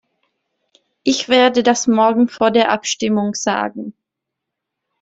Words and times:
Ich 1.03 1.29
werde 1.29 1.61
das 1.61 1.85
morgen 1.85 2.27
vor 2.27 2.49
der 2.49 2.71
Abstimmung 2.71 3.35
sagen. 3.35 3.93